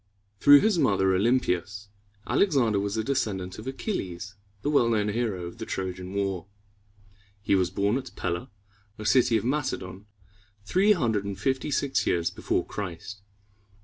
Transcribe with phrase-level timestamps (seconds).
[0.39, 1.89] Through his mother, O lym´pi as,
[2.25, 6.47] Alexander was a descendant of Achilles, the well known hero of the Trojan War.
[7.39, 8.49] He was born at Pel´la,
[8.97, 10.07] a city of Macedon,
[10.65, 13.21] three hundred and fifty six years before Christ.